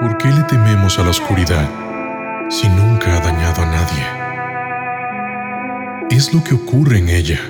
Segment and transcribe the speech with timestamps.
[0.00, 1.66] ¿Por qué le tememos a la oscuridad
[2.50, 4.04] si nunca ha dañado a nadie?
[6.10, 7.40] Es lo que ocurre en ella,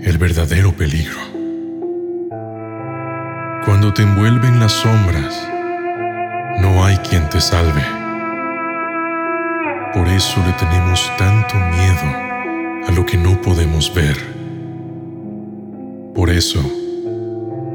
[0.00, 1.20] el verdadero peligro.
[3.64, 5.48] Cuando te envuelven las sombras,
[6.60, 7.84] no hay quien te salve.
[9.94, 14.16] Por eso le tenemos tanto miedo a lo que no podemos ver.
[16.12, 16.60] Por eso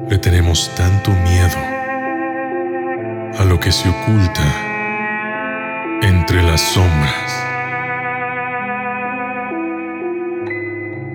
[0.10, 1.77] le tenemos tanto miedo
[3.38, 4.44] a lo que se oculta
[6.02, 7.44] entre las sombras.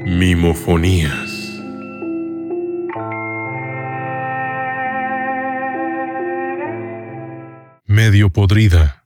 [0.07, 1.61] Mimofonías.
[7.87, 9.05] Medio podrida.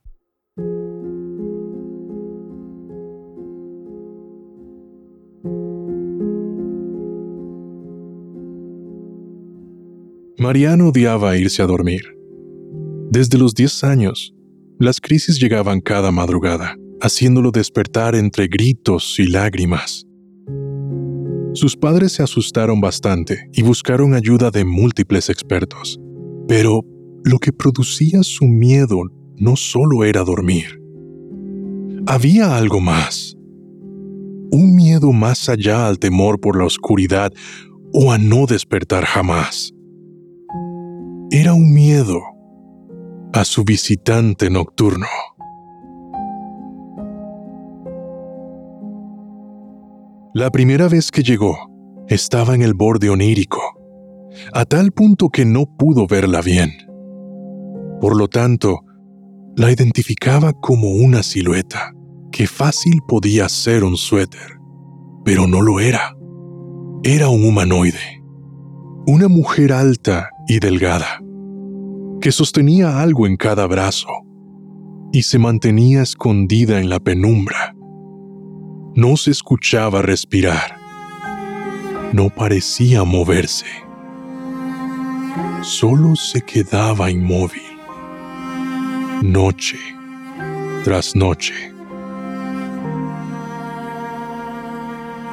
[10.37, 12.16] Mariano odiaba irse a dormir.
[13.09, 14.33] Desde los 10 años,
[14.79, 20.05] las crisis llegaban cada madrugada, haciéndolo despertar entre gritos y lágrimas.
[21.53, 25.99] Sus padres se asustaron bastante y buscaron ayuda de múltiples expertos,
[26.49, 26.83] pero
[27.23, 29.01] lo que producía su miedo
[29.37, 30.81] no solo era dormir.
[32.05, 33.35] Había algo más.
[34.51, 37.31] Un miedo más allá al temor por la oscuridad
[37.93, 39.73] o a no despertar jamás.
[41.31, 42.21] Era un miedo
[43.33, 45.07] a su visitante nocturno.
[50.33, 51.57] La primera vez que llegó,
[52.07, 53.59] estaba en el borde onírico,
[54.53, 56.71] a tal punto que no pudo verla bien.
[57.99, 58.81] Por lo tanto,
[59.55, 61.93] la identificaba como una silueta
[62.31, 64.59] que fácil podía ser un suéter,
[65.25, 66.15] pero no lo era.
[67.03, 68.21] Era un humanoide,
[69.07, 71.19] una mujer alta y delgada,
[72.21, 74.07] que sostenía algo en cada brazo
[75.11, 77.75] y se mantenía escondida en la penumbra.
[78.95, 80.77] No se escuchaba respirar.
[82.13, 83.65] No parecía moverse.
[85.61, 87.61] Solo se quedaba inmóvil.
[89.21, 89.77] Noche
[90.83, 91.53] tras noche.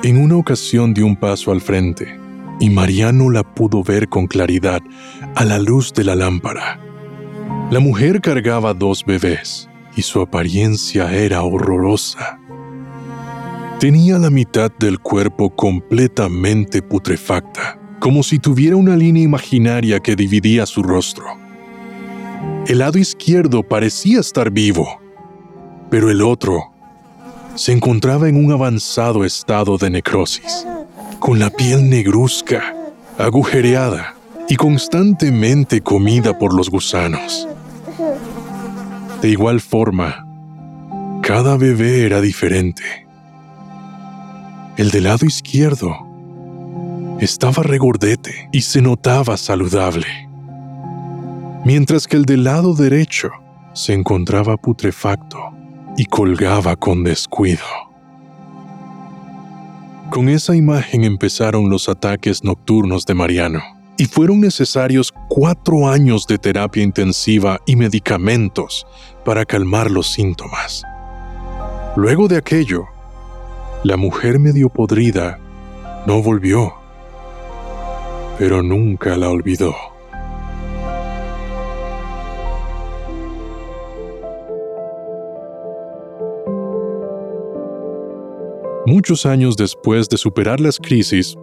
[0.03, 2.24] En una ocasión dio un paso al frente
[2.65, 4.81] y Mariano la pudo ver con claridad
[5.35, 6.81] a la luz de la lámpara.
[7.71, 12.41] La mujer cargaba dos bebés y su apariencia era horrorosa.
[13.81, 20.65] Tenía la mitad del cuerpo completamente putrefacta, como si tuviera una línea imaginaria que dividía
[20.65, 21.27] su rostro.
[22.67, 25.03] El lado izquierdo parecía estar vivo,
[25.91, 26.73] pero el otro
[27.57, 30.67] se encontraba en un avanzado estado de necrosis
[31.25, 32.75] con la piel negruzca,
[33.17, 34.15] agujereada
[34.47, 37.49] y constantemente comida por los gusanos.
[39.23, 40.27] De igual forma,
[41.23, 42.83] cada bebé era diferente.
[44.77, 45.97] El del lado izquierdo
[47.21, 50.29] estaba regordete y se notaba saludable,
[51.65, 53.31] mientras que el del lado derecho
[53.73, 55.39] se encontraba putrefacto
[55.97, 57.94] y colgaba con descuido.
[60.15, 63.59] Con esa imagen empezaron los ataques nocturnos de Mariano,
[63.97, 68.87] y fueron necesarios cuatro años de terapia intensiva y medicamentos
[69.25, 70.85] para calmar los síntomas.
[71.97, 72.85] Luego de aquello,
[73.83, 75.41] la mujer medio podrida
[76.07, 76.75] no volvió,
[78.39, 79.75] pero nunca la olvidó.
[88.87, 91.37] Muchos años después de superar las crisis,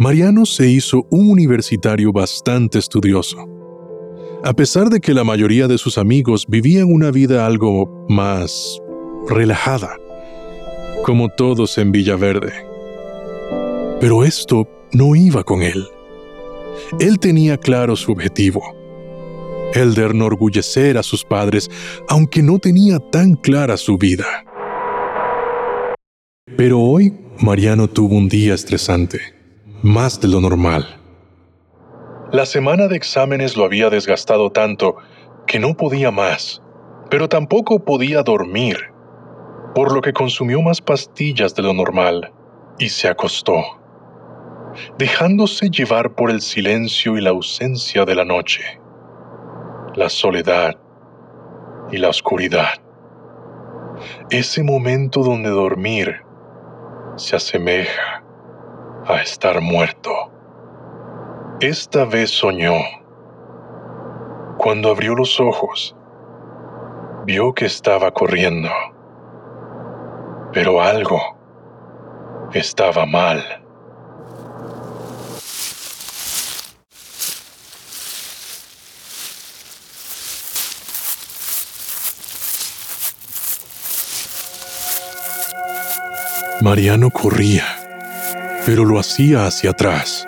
[0.00, 3.38] Mariano se hizo un universitario bastante estudioso.
[4.42, 8.80] A pesar de que la mayoría de sus amigos vivían una vida algo más
[9.28, 9.96] relajada,
[11.04, 12.52] como todos en Villaverde.
[14.00, 15.86] Pero esto no iba con él.
[16.98, 18.60] Él tenía claro su objetivo,
[19.72, 21.70] el de enorgullecer a sus padres,
[22.08, 24.47] aunque no tenía tan clara su vida.
[26.56, 29.20] Pero hoy Mariano tuvo un día estresante,
[29.82, 30.98] más de lo normal.
[32.32, 34.96] La semana de exámenes lo había desgastado tanto
[35.46, 36.62] que no podía más,
[37.10, 38.76] pero tampoco podía dormir,
[39.74, 42.32] por lo que consumió más pastillas de lo normal
[42.78, 43.62] y se acostó,
[44.98, 48.62] dejándose llevar por el silencio y la ausencia de la noche,
[49.94, 50.76] la soledad
[51.92, 52.74] y la oscuridad.
[54.30, 56.27] Ese momento donde dormir
[57.18, 58.22] se asemeja
[59.06, 60.10] a estar muerto.
[61.60, 62.74] Esta vez soñó.
[64.56, 65.96] Cuando abrió los ojos,
[67.24, 68.70] vio que estaba corriendo.
[70.52, 71.20] Pero algo
[72.52, 73.42] estaba mal.
[86.60, 87.64] Mariano corría,
[88.66, 90.26] pero lo hacía hacia atrás,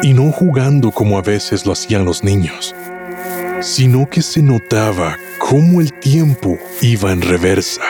[0.00, 2.72] y no jugando como a veces lo hacían los niños,
[3.60, 7.82] sino que se notaba cómo el tiempo iba en reversa,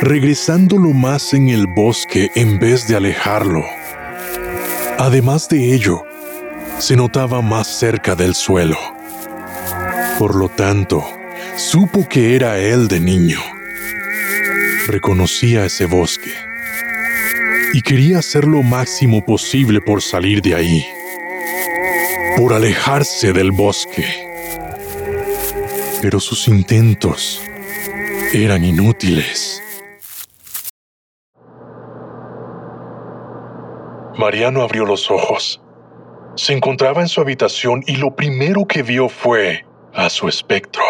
[0.00, 3.64] regresándolo más en el bosque en vez de alejarlo.
[4.98, 6.02] Además de ello,
[6.80, 8.78] se notaba más cerca del suelo.
[10.18, 11.04] Por lo tanto,
[11.56, 13.38] supo que era él de niño
[14.88, 16.32] reconocía ese bosque
[17.72, 20.86] y quería hacer lo máximo posible por salir de ahí,
[22.36, 24.04] por alejarse del bosque.
[26.00, 27.42] Pero sus intentos
[28.32, 29.62] eran inútiles.
[34.16, 35.60] Mariano abrió los ojos.
[36.34, 40.82] Se encontraba en su habitación y lo primero que vio fue a su espectro.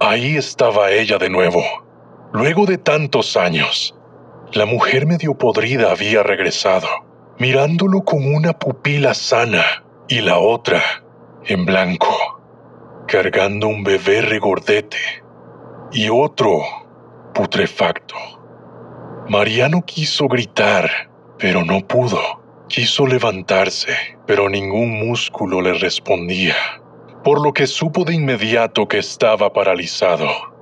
[0.00, 1.87] Ahí estaba ella de nuevo
[2.32, 3.94] Luego de tantos años,
[4.52, 6.86] la mujer medio podrida había regresado,
[7.38, 9.64] mirándolo con una pupila sana
[10.08, 10.82] y la otra
[11.46, 12.14] en blanco,
[13.06, 14.98] cargando un bebé regordete
[15.90, 16.60] y otro
[17.32, 18.14] putrefacto.
[19.30, 20.90] Mariano quiso gritar,
[21.38, 22.20] pero no pudo.
[22.68, 23.96] Quiso levantarse,
[24.26, 26.56] pero ningún músculo le respondía,
[27.24, 30.57] por lo que supo de inmediato que estaba paralizado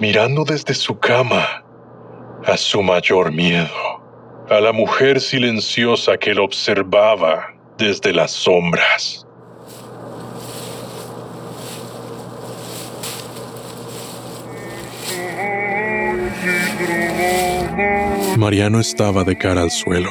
[0.00, 1.62] mirando desde su cama
[2.46, 3.68] a su mayor miedo,
[4.48, 9.26] a la mujer silenciosa que lo observaba desde las sombras.
[18.38, 20.10] Mariano estaba de cara al suelo.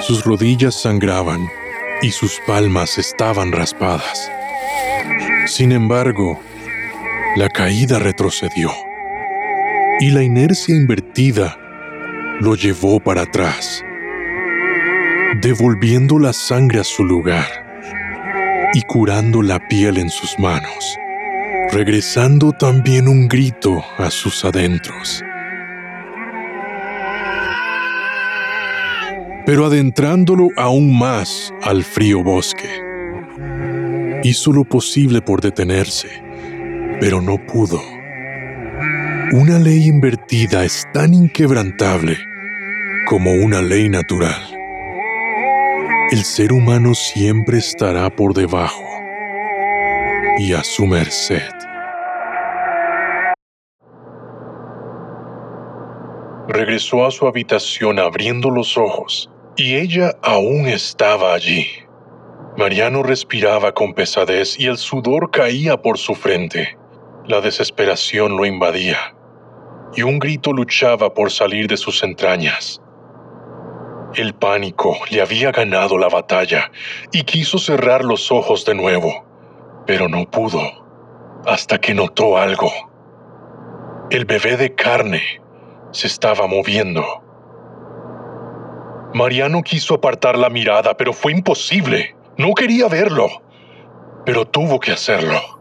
[0.00, 1.40] Sus rodillas sangraban
[2.02, 4.30] y sus palmas estaban raspadas.
[5.46, 6.38] Sin embargo,
[7.36, 8.70] la caída retrocedió
[10.00, 11.58] y la inercia invertida
[12.40, 13.84] lo llevó para atrás,
[15.42, 17.46] devolviendo la sangre a su lugar
[18.72, 20.96] y curando la piel en sus manos,
[21.72, 25.22] regresando también un grito a sus adentros.
[29.44, 32.70] Pero adentrándolo aún más al frío bosque,
[34.24, 36.25] hizo lo posible por detenerse
[37.00, 37.80] pero no pudo.
[39.32, 42.16] Una ley invertida es tan inquebrantable
[43.06, 44.40] como una ley natural.
[46.10, 48.84] El ser humano siempre estará por debajo
[50.38, 51.50] y a su merced.
[56.48, 61.66] Regresó a su habitación abriendo los ojos y ella aún estaba allí.
[62.56, 66.78] Mariano respiraba con pesadez y el sudor caía por su frente.
[67.28, 69.16] La desesperación lo invadía
[69.96, 72.80] y un grito luchaba por salir de sus entrañas.
[74.14, 76.70] El pánico le había ganado la batalla
[77.10, 79.24] y quiso cerrar los ojos de nuevo,
[79.86, 80.60] pero no pudo
[81.44, 82.70] hasta que notó algo.
[84.10, 85.22] El bebé de carne
[85.90, 87.04] se estaba moviendo.
[89.14, 92.14] Mariano quiso apartar la mirada, pero fue imposible.
[92.36, 93.28] No quería verlo,
[94.24, 95.55] pero tuvo que hacerlo.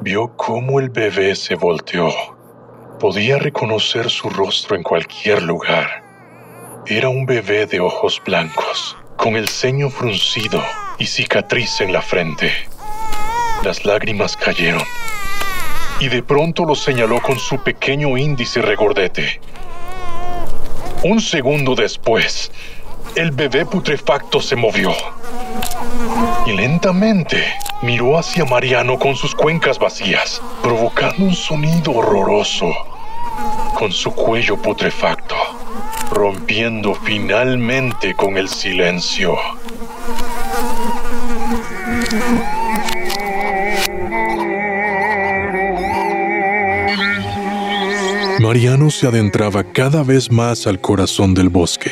[0.00, 2.12] Vio cómo el bebé se volteó.
[3.00, 6.04] Podía reconocer su rostro en cualquier lugar.
[6.86, 10.62] Era un bebé de ojos blancos, con el ceño fruncido
[10.98, 12.52] y cicatriz en la frente.
[13.64, 14.84] Las lágrimas cayeron
[15.98, 19.40] y de pronto lo señaló con su pequeño índice regordete.
[21.02, 22.52] Un segundo después,
[23.16, 24.94] el bebé putrefacto se movió
[26.48, 27.44] y lentamente
[27.82, 32.72] miró hacia Mariano con sus cuencas vacías, provocando un sonido horroroso
[33.74, 35.36] con su cuello putrefacto,
[36.10, 39.36] rompiendo finalmente con el silencio.
[48.40, 51.90] Mariano se adentraba cada vez más al corazón del bosque,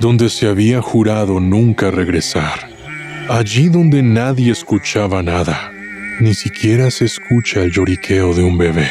[0.00, 2.71] donde se había jurado nunca regresar.
[3.28, 5.72] Allí donde nadie escuchaba nada,
[6.20, 8.90] ni siquiera se escucha el lloriqueo de un bebé.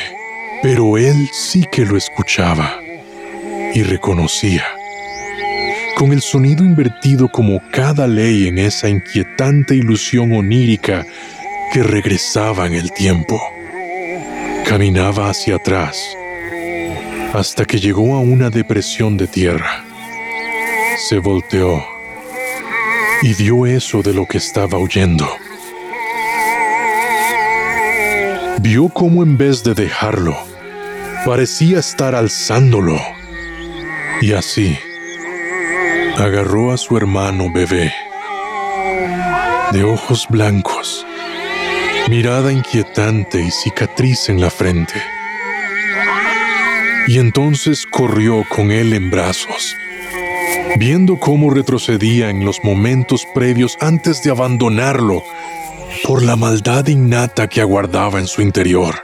[0.64, 2.80] Pero él sí que lo escuchaba
[3.74, 4.64] y reconocía.
[5.96, 11.06] Con el sonido invertido como cada ley en esa inquietante ilusión onírica
[11.74, 13.42] que regresaba en el tiempo.
[14.66, 16.16] Caminaba hacia atrás
[17.34, 19.84] hasta que llegó a una depresión de tierra.
[21.10, 21.91] Se volteó
[23.22, 25.28] y vio eso de lo que estaba huyendo.
[28.60, 30.38] Vio cómo en vez de dejarlo,
[31.26, 33.00] parecía estar alzándolo.
[34.22, 34.78] Y así,
[36.18, 37.94] agarró a su hermano bebé,
[39.72, 41.06] de ojos blancos,
[42.10, 45.02] mirada inquietante y cicatriz en la frente.
[47.08, 49.76] Y entonces corrió con él en brazos,
[50.78, 55.24] viendo cómo retrocedía en los momentos previos antes de abandonarlo
[56.04, 58.96] por la maldad innata que aguardaba en su interior,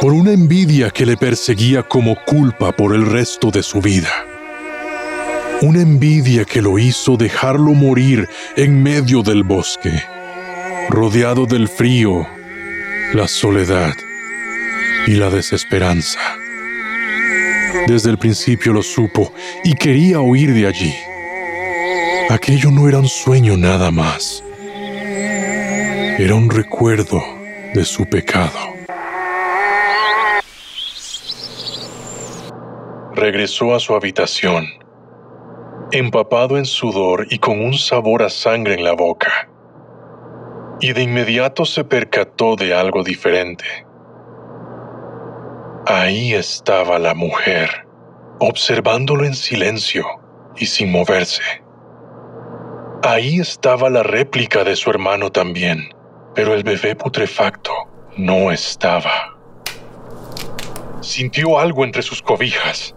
[0.00, 4.10] por una envidia que le perseguía como culpa por el resto de su vida.
[5.60, 10.02] Una envidia que lo hizo dejarlo morir en medio del bosque,
[10.88, 12.28] rodeado del frío,
[13.12, 13.94] la soledad
[15.06, 16.37] y la desesperanza.
[17.86, 19.32] Desde el principio lo supo
[19.64, 20.94] y quería huir de allí.
[22.30, 24.44] Aquello no era un sueño nada más.
[26.18, 27.22] Era un recuerdo
[27.74, 28.58] de su pecado.
[33.14, 34.66] Regresó a su habitación,
[35.90, 39.48] empapado en sudor y con un sabor a sangre en la boca.
[40.80, 43.87] Y de inmediato se percató de algo diferente.
[45.90, 47.86] Ahí estaba la mujer,
[48.40, 50.04] observándolo en silencio
[50.54, 51.40] y sin moverse.
[53.02, 55.88] Ahí estaba la réplica de su hermano también,
[56.34, 57.72] pero el bebé putrefacto
[58.18, 59.38] no estaba.
[61.00, 62.94] Sintió algo entre sus cobijas,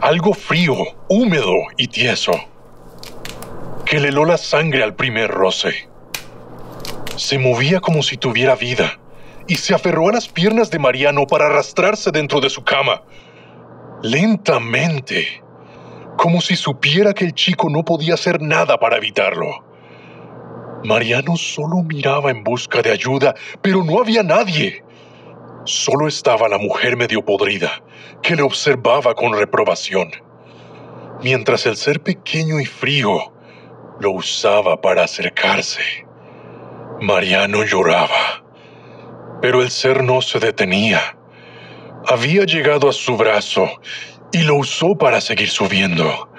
[0.00, 0.76] algo frío,
[1.08, 2.34] húmedo y tieso,
[3.84, 5.88] que le heló la sangre al primer roce.
[7.16, 9.01] Se movía como si tuviera vida
[9.46, 13.02] y se aferró a las piernas de Mariano para arrastrarse dentro de su cama.
[14.02, 15.42] Lentamente,
[16.16, 19.64] como si supiera que el chico no podía hacer nada para evitarlo.
[20.84, 24.84] Mariano solo miraba en busca de ayuda, pero no había nadie.
[25.64, 27.82] Solo estaba la mujer medio podrida,
[28.20, 30.10] que le observaba con reprobación,
[31.22, 33.32] mientras el ser pequeño y frío
[34.00, 35.82] lo usaba para acercarse.
[37.00, 38.41] Mariano lloraba
[39.42, 41.18] pero el ser no se detenía.
[42.06, 43.68] Había llegado a su brazo
[44.30, 46.30] y lo usó para seguir subiendo,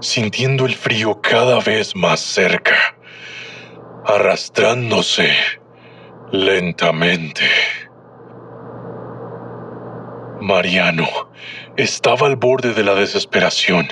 [0.00, 2.96] sintiendo el frío cada vez más cerca,
[4.06, 5.30] arrastrándose
[6.30, 7.44] lentamente.
[10.40, 11.08] Mariano
[11.76, 13.88] estaba al borde de la desesperación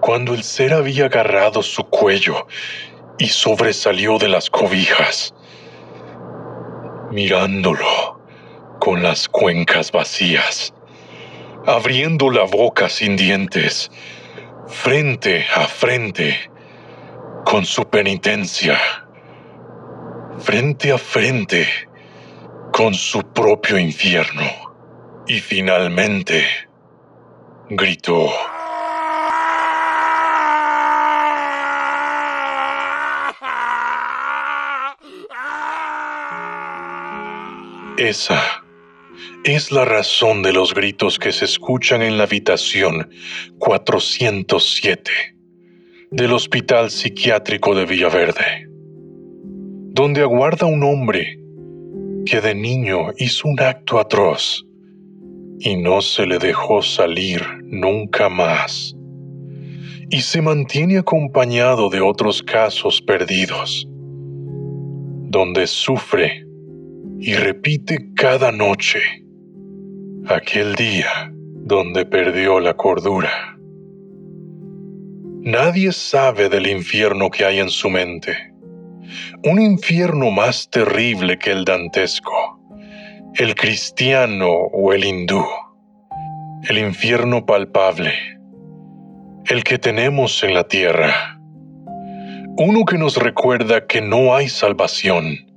[0.00, 2.48] cuando el ser había agarrado su cuello
[3.18, 5.34] y sobresalió de las cobijas
[7.10, 8.20] mirándolo
[8.78, 10.72] con las cuencas vacías,
[11.66, 13.90] abriendo la boca sin dientes,
[14.66, 16.50] frente a frente
[17.44, 18.78] con su penitencia,
[20.38, 21.66] frente a frente
[22.72, 24.44] con su propio infierno.
[25.26, 26.44] Y finalmente
[27.68, 28.30] gritó.
[38.00, 38.64] Esa
[39.44, 43.10] es la razón de los gritos que se escuchan en la habitación
[43.58, 45.10] 407
[46.10, 48.66] del Hospital Psiquiátrico de Villaverde,
[49.92, 51.38] donde aguarda un hombre
[52.24, 54.64] que de niño hizo un acto atroz
[55.58, 58.96] y no se le dejó salir nunca más,
[60.08, 63.86] y se mantiene acompañado de otros casos perdidos,
[65.28, 66.46] donde sufre
[67.22, 68.98] y repite cada noche
[70.26, 73.58] aquel día donde perdió la cordura.
[75.42, 78.54] Nadie sabe del infierno que hay en su mente.
[79.44, 82.58] Un infierno más terrible que el dantesco,
[83.34, 85.44] el cristiano o el hindú.
[86.68, 88.12] El infierno palpable,
[89.46, 91.38] el que tenemos en la tierra.
[92.56, 95.49] Uno que nos recuerda que no hay salvación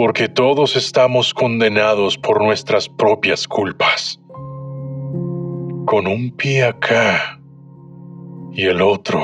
[0.00, 4.18] porque todos estamos condenados por nuestras propias culpas.
[5.84, 7.38] Con un pie acá
[8.50, 9.20] y el otro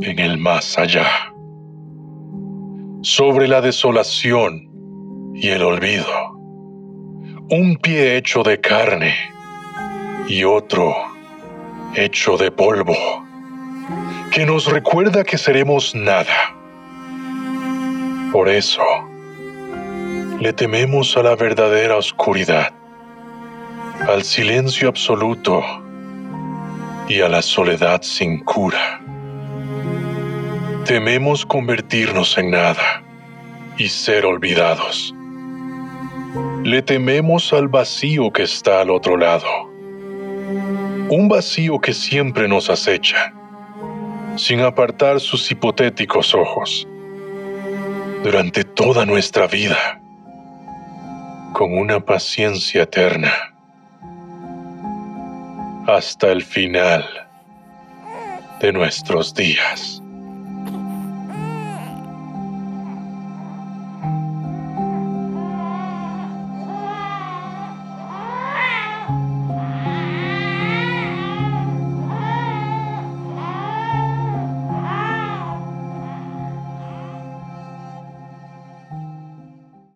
[0.00, 1.04] en el más allá.
[3.02, 4.66] Sobre la desolación
[5.34, 6.06] y el olvido.
[7.50, 9.12] Un pie hecho de carne
[10.26, 10.94] y otro
[11.96, 12.96] hecho de polvo,
[14.32, 16.56] que nos recuerda que seremos nada.
[18.32, 18.80] Por eso,
[20.40, 22.72] Le tememos a la verdadera oscuridad,
[24.08, 25.62] al silencio absoluto
[27.10, 29.02] y a la soledad sin cura.
[30.86, 33.02] Tememos convertirnos en nada
[33.76, 35.14] y ser olvidados.
[36.64, 39.70] Le tememos al vacío que está al otro lado.
[41.10, 43.34] Un vacío que siempre nos acecha,
[44.36, 46.88] sin apartar sus hipotéticos ojos,
[48.24, 49.99] durante toda nuestra vida,
[51.60, 53.34] con una paciencia eterna,
[55.86, 57.04] hasta el final
[58.62, 59.99] de nuestros días.